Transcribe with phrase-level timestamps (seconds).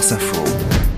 [0.00, 0.89] France Info.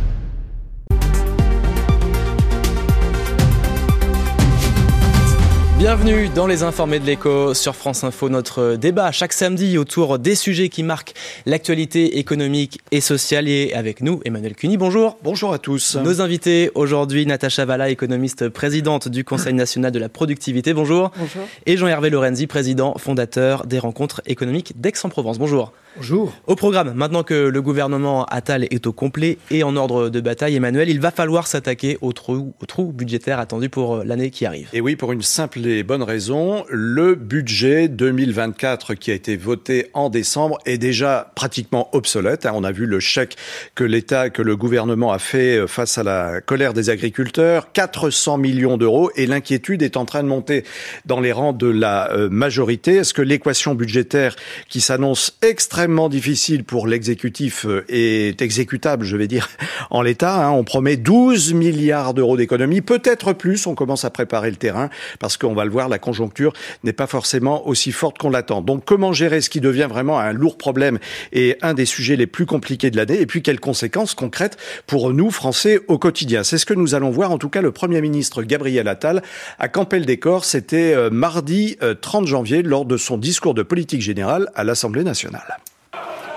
[5.82, 10.36] Bienvenue dans les informés de l'écho sur France Info, notre débat chaque samedi autour des
[10.36, 11.12] sujets qui marquent
[11.44, 13.48] l'actualité économique et sociale.
[13.48, 15.18] Et avec nous, Emmanuel Cuny, bonjour.
[15.24, 15.96] Bonjour à tous.
[15.96, 21.10] Nos invités aujourd'hui, Natacha Valla, économiste présidente du Conseil national de la productivité, bonjour.
[21.18, 21.42] Bonjour.
[21.66, 25.72] Et Jean-Hervé Lorenzi, président fondateur des rencontres économiques d'Aix-en-Provence, bonjour.
[25.96, 26.32] Bonjour.
[26.46, 30.56] Au programme, maintenant que le gouvernement Attal est au complet et en ordre de bataille,
[30.56, 34.68] Emmanuel, il va falloir s'attaquer au trou, au trou budgétaire attendu pour l'année qui arrive.
[34.72, 39.88] Et oui, pour une simple et bonne raison, le budget 2024 qui a été voté
[39.94, 42.46] en décembre est déjà pratiquement obsolète.
[42.52, 43.36] On a vu le chèque
[43.74, 48.76] que l'État, que le gouvernement a fait face à la colère des agriculteurs, 400 millions
[48.76, 50.64] d'euros, et l'inquiétude est en train de monter
[51.06, 52.96] dans les rangs de la euh, majorité.
[52.96, 54.36] Est-ce que l'équation budgétaire
[54.68, 59.48] qui s'annonce extrêmement difficile pour l'exécutif euh, est exécutable, je vais dire,
[59.90, 60.46] en l'état.
[60.46, 60.50] Hein?
[60.50, 63.66] On promet 12 milliards d'euros d'économie, peut-être plus.
[63.66, 66.52] On commence à préparer le terrain parce qu'on va le voir, la conjoncture
[66.84, 68.62] n'est pas forcément aussi forte qu'on l'attend.
[68.62, 70.98] Donc, comment gérer ce qui devient vraiment un lourd problème
[71.32, 73.20] et un des sujets les plus compliqués de l'année?
[73.20, 76.44] Et puis, quelles conséquences concrètes pour nous, Français, au quotidien?
[76.44, 77.30] C'est ce que nous allons voir.
[77.30, 79.22] En tout cas, le Premier ministre Gabriel Attal
[79.58, 84.50] à Campel-Décor, c'était euh, mardi 30 euh, janvier lors de son discours de politique générale
[84.54, 85.58] à l'Assemblée nationale.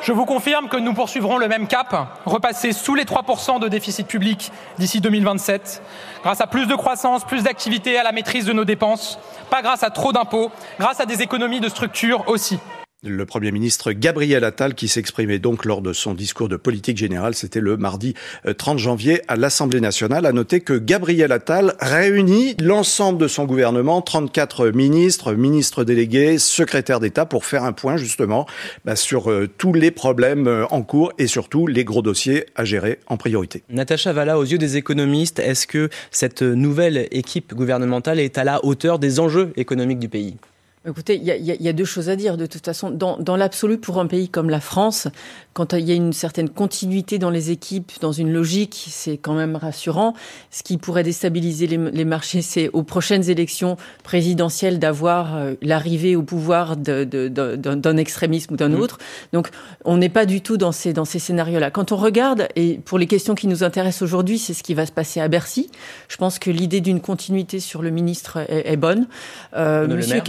[0.06, 4.06] Je vous confirme que nous poursuivrons le même cap, repasser sous les 3% de déficit
[4.06, 5.82] public d'ici 2027,
[6.22, 9.18] grâce à plus de croissance, plus d'activité, à la maîtrise de nos dépenses,
[9.50, 12.60] pas grâce à trop d'impôts, grâce à des économies de structure aussi
[13.06, 17.36] le Premier ministre Gabriel Attal qui s'exprimait donc lors de son discours de politique générale.
[17.36, 18.14] C'était le mardi
[18.58, 20.26] 30 euh, janvier à l'Assemblée nationale.
[20.26, 27.00] À noter que Gabriel Attal réunit l'ensemble de son gouvernement, 34 ministres, ministres délégués, secrétaires
[27.00, 28.46] d'État pour faire un point justement
[28.84, 32.66] bah, sur euh, tous les problèmes euh, en cours et surtout les gros dossiers à
[32.66, 33.64] gérer en priorité.
[33.70, 38.64] Natacha Valla, aux yeux des économistes, est-ce que cette nouvelle équipe gouvernementale est à la
[38.66, 40.38] hauteur des enjeux économiques du pays?
[40.88, 42.92] Écoutez, il y, y, a deux choses à dire de toute façon.
[42.92, 45.08] Dans, dans l'absolu, pour un pays comme la France,
[45.54, 49.34] quand il y a une certaine continuité dans les équipes, dans une logique, c'est quand
[49.34, 50.14] même rassurant.
[50.52, 56.16] Ce qui pourrait déstabiliser les, les marchés, c'est aux prochaines élections présidentielles d'avoir euh, l'arrivée
[56.16, 58.80] au pouvoir d'un extrémisme ou d'un mmh.
[58.80, 59.00] autre.
[59.34, 59.50] Donc,
[59.86, 61.72] on n'est pas du tout dans ces, dans ces scénarios-là.
[61.72, 64.86] Quand on regarde, et pour les questions qui nous intéressent aujourd'hui, c'est ce qui va
[64.86, 65.72] se passer à Bercy.
[66.10, 69.08] Je pense que l'idée d'une continuité sur le ministre est, est bonne.
[69.56, 70.22] Euh, Monsieur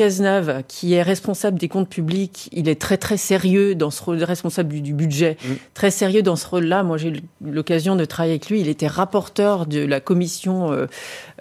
[0.69, 4.81] Qui est responsable des comptes publics, il est très très sérieux dans ce rôle responsable
[4.81, 5.53] du, budget, mm.
[5.75, 6.83] très sérieux dans ce rôle-là.
[6.83, 8.61] Moi, j'ai eu l'occasion de travailler avec lui.
[8.61, 10.87] Il était rapporteur de la commission euh,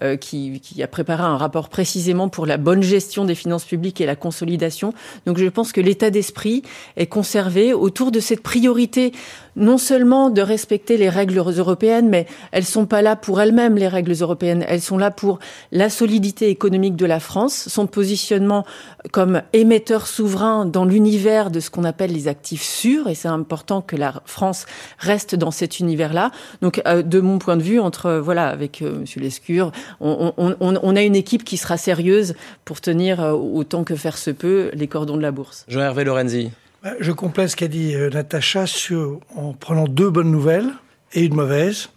[0.03, 4.01] euh, qui, qui, a préparé un rapport précisément pour la bonne gestion des finances publiques
[4.01, 4.93] et la consolidation.
[5.25, 6.63] Donc, je pense que l'état d'esprit
[6.97, 9.11] est conservé autour de cette priorité
[9.55, 13.87] non seulement de respecter les règles européennes, mais elles sont pas là pour elles-mêmes, les
[13.87, 14.65] règles européennes.
[14.67, 15.39] Elles sont là pour
[15.71, 18.65] la solidité économique de la France, son positionnement
[19.11, 23.81] comme émetteur souverain dans l'univers de ce qu'on appelle les actifs sûrs, et c'est important
[23.81, 24.65] que la France
[24.99, 26.31] reste dans cet univers-là.
[26.61, 30.55] Donc, euh, de mon point de vue, entre voilà, avec euh, Monsieur Lescure, on, on,
[30.59, 34.71] on, a une équipe qui sera sérieuse pour tenir euh, autant que faire se peut
[34.73, 35.65] les cordons de la bourse.
[35.67, 36.51] Jean-Hervé Lorenzi.
[36.83, 40.69] Bah, je complète ce qu'a dit Natacha sur, en prenant deux bonnes nouvelles
[41.13, 41.89] et une mauvaise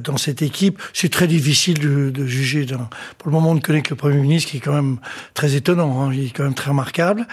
[0.00, 0.80] dans cette équipe.
[0.92, 2.66] C'est très difficile de, de juger.
[2.66, 4.98] Pour le moment, on ne connaît que le Premier ministre, qui est quand même
[5.34, 6.02] très étonnant.
[6.02, 7.26] Hein, il est quand même très remarquable.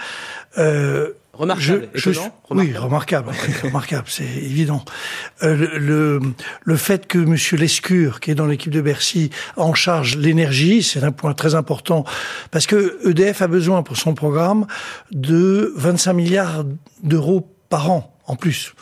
[0.58, 2.20] Euh, remarquable, je, je,
[2.50, 3.32] Oui, remarquable,
[3.62, 4.84] remarquable, c'est évident.
[5.42, 6.20] Euh, le,
[6.62, 11.02] le fait que Monsieur Lescure, qui est dans l'équipe de Bercy, en charge l'énergie, c'est
[11.02, 12.04] un point très important,
[12.50, 14.66] parce que EDF a besoin pour son programme
[15.10, 16.64] de 25 milliards
[17.02, 18.74] d'euros par an en plus.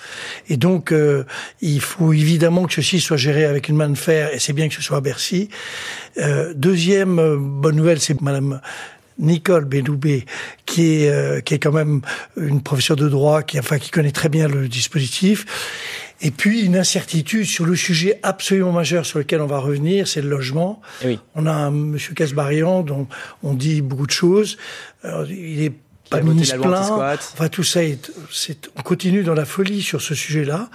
[0.48, 1.24] Et donc, euh,
[1.60, 4.68] il faut évidemment que ceci soit géré avec une main de fer, et c'est bien
[4.68, 5.48] que ce soit à Bercy.
[6.18, 8.60] Euh, deuxième euh, bonne nouvelle, c'est Madame
[9.18, 10.24] Nicole Bédoubé,
[10.64, 12.00] qui est qui est quand même
[12.36, 15.44] une professeure de droit, qui enfin qui connaît très bien le dispositif.
[16.22, 20.22] Et puis une incertitude sur le sujet absolument majeur sur lequel on va revenir, c'est
[20.22, 20.80] le logement.
[21.04, 21.18] Oui.
[21.34, 23.08] On a un Monsieur Casbarian dont
[23.42, 24.56] on dit beaucoup de choses.
[25.02, 25.72] Alors, il est
[26.10, 26.80] pas ministre plein.
[26.80, 28.12] Enfin, tout ça, est,
[28.76, 30.68] on continue dans la folie sur ce sujet-là.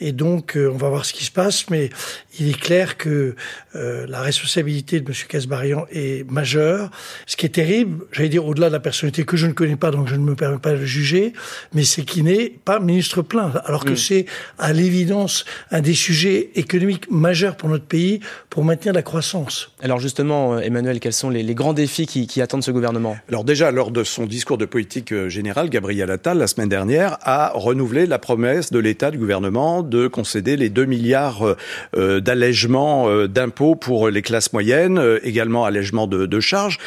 [0.00, 1.70] Et donc, euh, on va voir ce qui se passe.
[1.70, 1.90] Mais
[2.38, 3.34] il est clair que
[3.74, 5.14] euh, la responsabilité de M.
[5.28, 6.90] Casbarian est majeure.
[7.26, 9.90] Ce qui est terrible, j'allais dire au-delà de la personnalité que je ne connais pas,
[9.90, 11.32] donc je ne me permets pas de le juger,
[11.72, 13.52] mais c'est qu'il n'est pas ministre plein.
[13.64, 13.96] Alors que mm.
[13.96, 14.26] c'est
[14.58, 18.20] à l'évidence un des sujets économiques majeurs pour notre pays
[18.50, 19.70] pour maintenir la croissance.
[19.82, 23.16] Alors justement, Emmanuel, quels sont les, les grands défis qui, qui attendent ce gouvernement?
[23.28, 27.52] Alors déjà, lors de son discours de politique générale, Gabriel Attal, la semaine dernière, a
[27.54, 31.56] renouvelé la promesse de l'État, du gouvernement, de concéder les 2 milliards
[31.94, 36.78] d'allègements d'impôts pour les classes moyennes, également allègement de, de charges.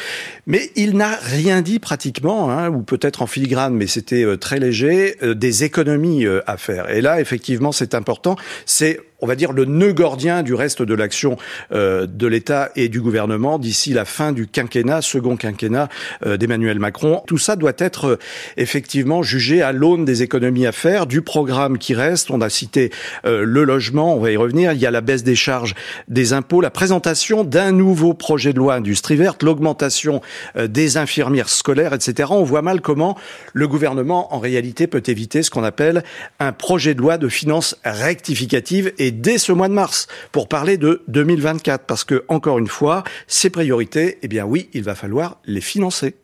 [0.46, 5.16] Mais il n'a rien dit pratiquement, hein, ou peut-être en filigrane, mais c'était très léger,
[5.22, 6.90] des économies à faire.
[6.90, 8.36] Et là, effectivement, c'est important.
[8.64, 11.36] C'est on va dire, le nœud gordien du reste de l'action
[11.72, 15.88] euh, de l'État et du gouvernement d'ici la fin du quinquennat, second quinquennat
[16.26, 17.22] euh, d'Emmanuel Macron.
[17.26, 18.18] Tout ça doit être euh,
[18.56, 22.30] effectivement jugé à l'aune des économies à faire, du programme qui reste.
[22.30, 22.90] On a cité
[23.24, 24.72] le logement, on va y revenir.
[24.72, 25.74] Il y a la baisse des charges
[26.08, 30.20] des impôts, la présentation d'un nouveau projet de loi industrie verte, l'augmentation
[30.56, 32.30] des infirmières scolaires, etc.
[32.32, 33.16] On voit mal comment
[33.52, 36.02] le gouvernement, en réalité, peut éviter ce qu'on appelle
[36.38, 40.76] un projet de loi de finances rectificative et dès ce mois de mars pour parler
[40.76, 45.40] de 2024 parce que encore une fois, ces priorités, eh bien oui, il va falloir
[45.44, 46.14] les financer.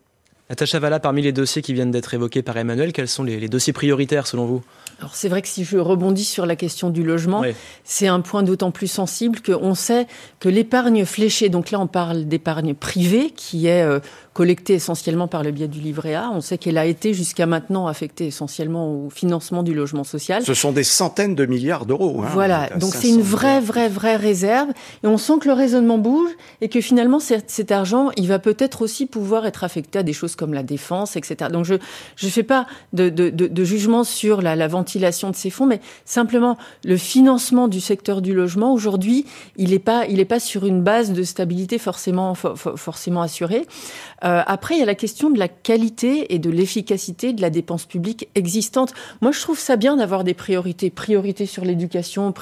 [0.53, 3.73] Natacha Valla, parmi les dossiers qui viennent d'être évoqués par Emmanuel, quels sont les, dossiers
[3.73, 4.61] prioritaires selon vous?
[4.99, 7.43] Alors c'est vrai que si je rebondis sur la question du logement,
[7.85, 10.07] c'est un point d'autant plus sensible qu'on sait
[10.41, 13.99] que l'épargne fléchée, donc là on parle d'épargne privée qui est euh,
[14.35, 16.31] collectée essentiellement par le biais du livret A.
[16.33, 20.45] On sait qu'elle a été jusqu'à maintenant affectée essentiellement au financement du logement social.
[20.45, 22.23] Ce sont des centaines de milliards d'euros.
[22.23, 24.69] Hein, voilà, donc c'est une vraie, vraie, vraie réserve.
[25.03, 28.83] Et on sent que le raisonnement bouge et que finalement cet argent, il va peut-être
[28.83, 31.51] aussi pouvoir être affecté à des choses comme la défense, etc.
[31.53, 35.37] Donc je ne fais pas de, de, de, de, jugement sur la, la ventilation de
[35.37, 40.21] ces fonds, mais simplement le financement du secteur du logement aujourd'hui, il n'est pas, il
[40.21, 43.67] est pas sur une base de stabilité forcément, forcément assurée.
[44.25, 47.51] Euh, après, il y a la question de la qualité et de l'efficacité de la
[47.51, 48.93] dépense publique existante.
[49.21, 52.33] Moi, je trouve ça bien d'avoir des priorités, priorités sur l'éducation,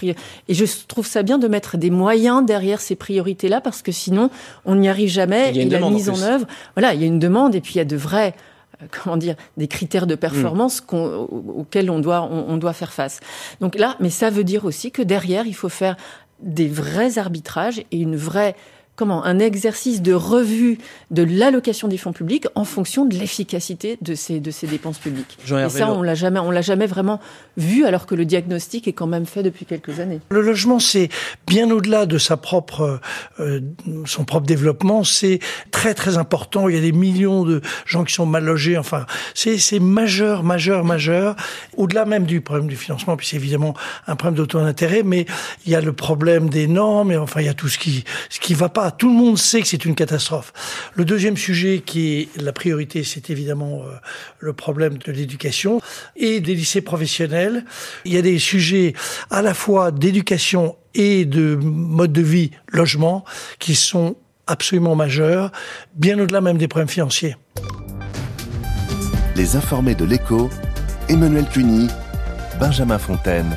[0.49, 4.31] et je trouve ça bien de mettre des moyens derrière ces priorités-là, parce que sinon,
[4.64, 5.56] on n'y arrive jamais.
[5.56, 6.46] et la mise en, œuvre,
[6.76, 8.35] voilà, il y a une demande, et puis y a de vrais
[8.82, 10.94] euh, comment dire, des critères de performance mm.
[10.94, 13.21] auxquels on doit, on doit faire face.
[13.61, 15.97] Donc là, mais ça veut dire aussi que derrière, il faut faire
[16.41, 18.56] des vrais arbitrages et une vraie
[19.00, 20.76] comment un exercice de revue
[21.11, 25.38] de l'allocation des fonds publics en fonction de l'efficacité de ces de ces dépenses publiques.
[25.49, 27.19] Et ça, on l'a jamais on l'a jamais vraiment
[27.56, 30.20] vu, alors que le diagnostic est quand même fait depuis quelques années.
[30.31, 31.08] Le logement, c'est
[31.47, 33.00] bien au-delà de sa propre
[33.41, 33.61] euh,
[34.05, 35.38] son propre développement, c'est
[35.70, 36.69] très très important.
[36.69, 38.76] Il y a des millions de gens qui sont mal logés.
[38.76, 41.37] Enfin, c'est c'est majeur, majeur, majeur.
[41.79, 43.73] Au-delà même du problème du financement, puis c'est évidemment
[44.06, 45.25] un problème d'auto-intérêt, mais
[45.64, 47.12] il y a le problème des normes.
[47.12, 49.38] Et enfin, il y a tout ce qui ce qui va pas tout le monde
[49.38, 50.52] sait que c'est une catastrophe.
[50.94, 53.92] Le deuxième sujet qui est la priorité, c'est évidemment euh,
[54.38, 55.81] le problème de l'éducation
[56.16, 57.64] et des lycées professionnels.
[58.04, 58.94] Il y a des sujets
[59.31, 63.25] à la fois d'éducation et de mode de vie, logement,
[63.58, 64.16] qui sont
[64.46, 65.52] absolument majeurs,
[65.94, 67.36] bien au-delà même des problèmes financiers.
[69.36, 70.50] Les informés de l'écho,
[71.08, 71.88] Emmanuel Cuny,
[72.58, 73.56] Benjamin Fontaine.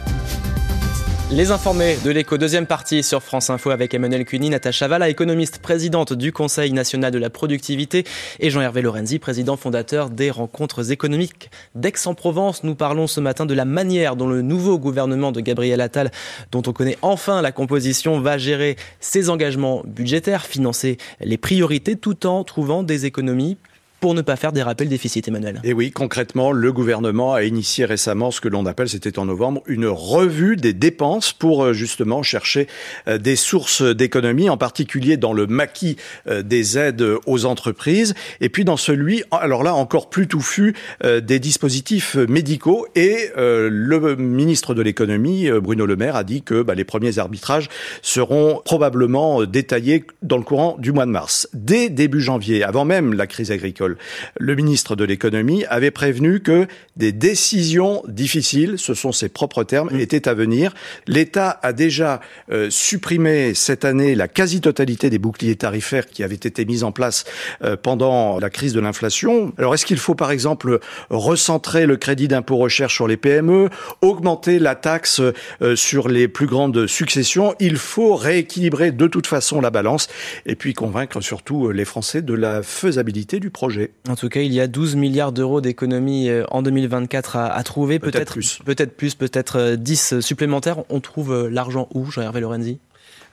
[1.35, 5.57] Les informés de l'écho, deuxième partie sur France Info avec Emmanuel Cuny, Natacha Valla, économiste
[5.57, 8.03] présidente du Conseil national de la productivité,
[8.39, 12.63] et Jean-Hervé Lorenzi, président fondateur des rencontres économiques d'Aix-en-Provence.
[12.63, 16.11] Nous parlons ce matin de la manière dont le nouveau gouvernement de Gabriel Attal,
[16.51, 22.27] dont on connaît enfin la composition, va gérer ses engagements budgétaires, financer les priorités tout
[22.27, 23.57] en trouvant des économies
[24.03, 25.61] pour ne pas faire déraper le déficit, Emmanuel.
[25.63, 29.63] Et oui, concrètement, le gouvernement a initié récemment ce que l'on appelle, c'était en novembre,
[29.65, 32.67] une revue des dépenses pour euh, justement chercher
[33.07, 35.95] euh, des sources d'économie, en particulier dans le maquis
[36.27, 41.39] euh, des aides aux entreprises, et puis dans celui, alors là encore plus touffu, des
[41.39, 42.85] dispositifs médicaux.
[42.95, 47.69] Et le ministre de l'économie, Bruno Le Maire, a dit que bah, les premiers arbitrages
[48.01, 51.47] seront probablement détaillés dans le courant du mois de mars.
[51.53, 53.92] Dès début janvier, avant même la crise agricole,
[54.37, 59.89] le ministre de l'économie avait prévenu que des décisions difficiles, ce sont ses propres termes,
[59.91, 59.99] mm.
[59.99, 60.73] étaient à venir.
[61.07, 62.21] L'État a déjà
[62.51, 67.25] euh, supprimé cette année la quasi-totalité des boucliers tarifaires qui avaient été mis en place
[67.63, 69.53] euh, pendant la crise de l'inflation.
[69.57, 73.69] Alors est-ce qu'il faut par exemple recentrer le crédit d'impôt recherche sur les PME,
[74.01, 75.21] augmenter la taxe
[75.61, 77.55] euh, sur les plus grandes successions?
[77.59, 80.07] Il faut rééquilibrer de toute façon la balance
[80.45, 83.82] et puis convaincre surtout les Français de la faisabilité du projet.
[84.07, 87.99] En tout cas, il y a 12 milliards d'euros d'économies euh, en 2024 à, trouver.
[87.99, 88.59] Peut-être plus.
[88.65, 90.83] Peut-être plus, peut-être 10 euh, supplémentaires.
[90.89, 92.79] On trouve euh, l'argent où, Jean-Hervé Lorenzi?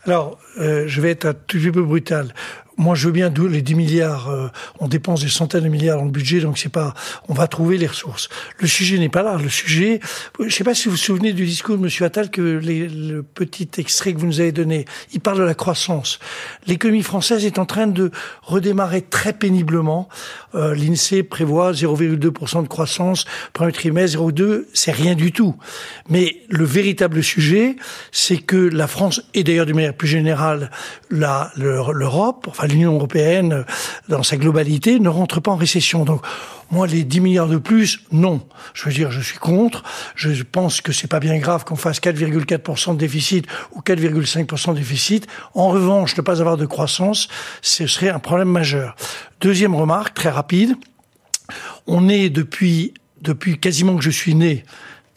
[0.05, 2.33] Alors, je vais être un tout petit peu brutal
[2.81, 4.29] moi, je veux bien les 10 milliards.
[4.31, 6.95] Euh, on dépense des centaines de milliards dans le budget, donc c'est pas.
[7.29, 8.29] On va trouver les ressources.
[8.59, 9.37] Le sujet n'est pas là.
[9.37, 10.01] Le sujet.
[10.41, 11.91] Je sais pas si vous vous souvenez du discours de M.
[12.07, 14.87] Attal que le petit extrait que vous nous avez donné.
[15.13, 16.19] Il parle de la croissance.
[16.67, 18.11] L'économie française est en train de
[18.43, 20.09] redémarrer très péniblement.
[20.55, 25.55] Euh, L'Insee prévoit 0,2% de croissance premier trimestre, 0,2, c'est rien du tout.
[26.09, 27.77] Mais le véritable sujet,
[28.13, 30.71] c'est que la France et d'ailleurs d'une manière plus générale
[31.11, 33.65] l'Europe, enfin l'Union européenne
[34.09, 36.05] dans sa globalité, ne rentre pas en récession.
[36.05, 36.23] Donc
[36.71, 38.41] moi, les 10 milliards de plus, non.
[38.75, 39.83] Je veux dire, je suis contre.
[40.15, 44.79] Je pense que c'est pas bien grave qu'on fasse 4,4% de déficit ou 4,5% de
[44.79, 45.27] déficit.
[45.55, 47.29] En revanche, ne pas avoir de croissance,
[47.61, 48.95] ce serait un problème majeur.
[49.41, 50.77] Deuxième remarque, très rapide.
[51.89, 54.65] On est depuis, depuis quasiment que je suis né,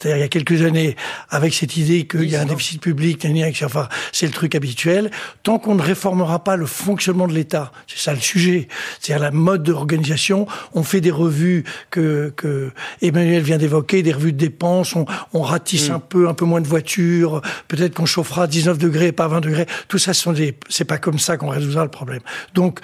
[0.04, 0.96] c'est-à-dire il y a quelques années,
[1.30, 3.26] avec cette idée qu'il y a un déficit public,
[3.64, 5.10] enfin, c'est le truc habituel.
[5.42, 8.68] Tant qu'on ne réformera pas le fonctionnement de l'État, c'est ça le sujet,
[9.00, 12.70] c'est-à-dire la mode d'organisation, on fait des revues que, que
[13.00, 15.94] Emmanuel vient d'évoquer, des revues de dépenses, on, on ratisse mm.
[15.94, 19.40] un peu, un peu moins de voitures, peut-être qu'on chauffera à 19 degrés, pas 20
[19.40, 19.66] degrés.
[19.88, 22.20] Tout ça, sont des, c'est pas comme ça qu'on résoudra le problème.
[22.52, 22.80] Donc,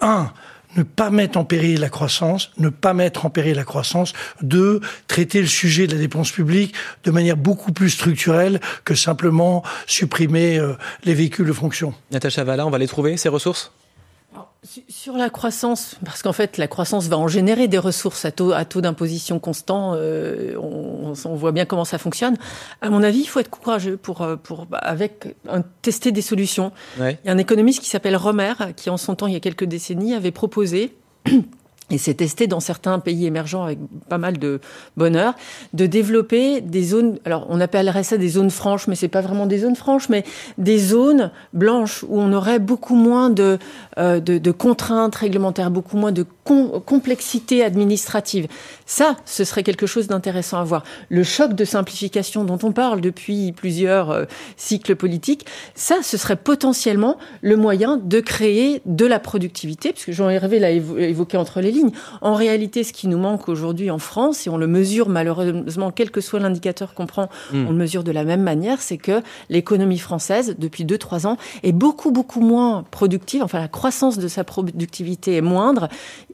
[0.00, 0.32] un,
[0.76, 4.12] ne pas mettre en péril la croissance, ne pas mettre en péril la croissance,
[4.42, 9.62] deux, traiter le sujet de la dépense publique de manière beaucoup plus structurelle que simplement
[9.86, 11.94] supprimer euh, les véhicules de fonction.
[12.10, 13.72] Natacha Valla, on va les trouver, ces ressources?
[14.88, 18.52] Sur la croissance, parce qu'en fait, la croissance va en générer des ressources à taux,
[18.52, 19.92] à taux d'imposition constant.
[19.94, 22.36] Euh, on, on, voit bien comment ça fonctionne.
[22.80, 26.22] À mon avis, il faut être courageux pour, euh, pour bah, avec un, tester des
[26.22, 26.72] solutions.
[26.98, 29.40] Il y a un économiste qui s'appelle Romer, qui en son temps, il y a
[29.40, 30.94] quelques décennies, avait proposé
[31.90, 34.60] et c'est testé dans certains pays émergents avec pas mal de
[34.96, 35.34] bonheur,
[35.74, 39.44] de développer des zones, alors on appellerait ça des zones franches, mais c'est pas vraiment
[39.44, 40.24] des zones franches, mais
[40.56, 43.58] des zones blanches où on aurait beaucoup moins de,
[43.98, 48.48] euh, de, contraintes réglementaires, beaucoup moins de complexité administrative.
[48.86, 50.84] Ça, ce serait quelque chose d'intéressant à voir.
[51.10, 54.24] Le choc de simplification dont on parle depuis plusieurs euh,
[54.56, 60.58] cycles politiques, ça, ce serait potentiellement le moyen de créer de la productivité, puisque Jean-Hervé
[60.58, 61.73] l'a évoqué entre les
[62.20, 66.10] En réalité, ce qui nous manque aujourd'hui en France, et on le mesure malheureusement, quel
[66.10, 67.66] que soit l'indicateur qu'on prend, hmm.
[67.66, 71.72] on le mesure de la même manière, c'est que l'économie française, depuis 2-3 ans, est
[71.72, 73.42] beaucoup, beaucoup moins productive.
[73.42, 75.88] Enfin, la croissance de sa productivité est moindre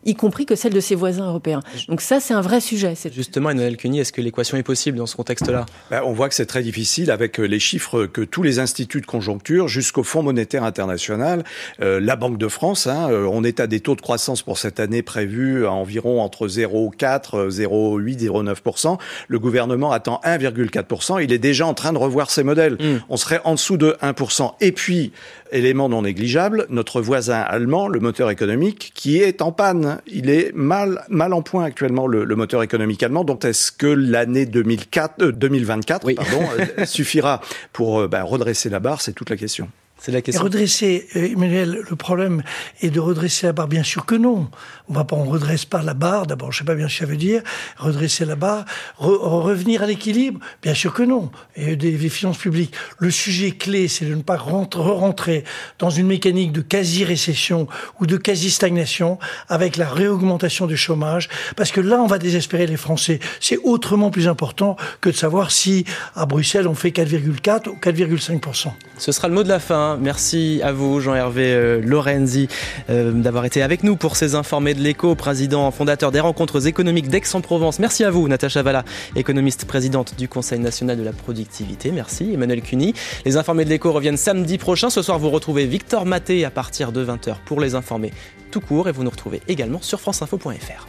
[0.05, 1.61] y compris que celle de ses voisins européens.
[1.89, 2.95] Donc ça, c'est un vrai sujet.
[3.13, 5.67] Justement, Emmanuel Cuny, est-ce que l'équation est possible dans ce contexte-là?
[5.91, 9.01] Ben, On voit que c'est très difficile avec euh, les chiffres que tous les instituts
[9.01, 11.45] de conjoncture, jusqu'au Fonds monétaire international,
[11.81, 14.59] euh, la Banque de France, hein, euh, on est à des taux de croissance pour
[14.59, 18.99] cette année prévus à environ entre 0,4, 0,8, 0,9%.
[19.29, 21.23] Le gouvernement attend 1,4%.
[21.23, 22.75] Il est déjà en train de revoir ses modèles.
[22.75, 22.99] Hmm.
[23.09, 24.55] On serait en dessous de 1%.
[24.61, 25.13] Et puis,
[25.53, 29.90] élément non négligeable, notre voisin allemand, le moteur économique, qui est en panne.
[30.07, 33.25] Il est mal, mal en point actuellement, le, moteur économique allemand.
[33.25, 37.41] Donc, est-ce que l'année 2004, 2024 pardon, euh, suffira
[37.73, 39.01] pour euh, bah, redresser la barre?
[39.01, 39.69] C'est toute la question.
[40.01, 40.43] C'est la question.
[40.43, 42.43] Et redresser, euh, Emmanuel, le problème
[42.81, 43.69] est de redresser la barre.
[43.69, 44.49] Bien sûr que non.
[44.89, 46.27] On va pas, on redresse pas la barre.
[46.27, 47.43] D'abord, je sais pas bien ce que ça veut dire.
[47.77, 48.65] Redresser la barre,
[48.97, 50.41] revenir à l'équilibre.
[50.63, 51.31] Bien sûr que non.
[51.55, 52.75] Et des, finances publiques.
[52.99, 55.45] Le sujet clé, c'est de ne pas rentrer
[55.79, 57.69] dans une mécanique de quasi-récession
[58.01, 61.29] ou de quasi-stagnation avec la réaugmentation du chômage.
[61.57, 63.21] Parce que là, on va désespérer les Français.
[63.39, 68.73] C'est autrement plus important que de savoir si à Bruxelles on fait 4,4 ou 4,5%.
[68.97, 69.90] Ce sera le mot de la fin.
[69.97, 72.49] Merci à vous, Jean-Hervé euh, Lorenzi,
[72.91, 77.09] euh, d'avoir été avec nous pour ces informés de l'écho, président fondateur des rencontres économiques
[77.09, 77.79] d'Aix-en-Provence.
[77.79, 78.85] Merci à vous, Natacha Valla,
[79.17, 81.91] économiste présidente du Conseil national de la productivité.
[81.93, 82.95] Merci, Emmanuel Cuny.
[83.25, 84.91] Les informés de l'écho reviennent samedi prochain.
[84.91, 88.13] Ce soir, vous retrouvez Victor Maté à partir de 20h pour les informés
[88.51, 90.87] tout court et vous nous retrouvez également sur franceinfo.fr.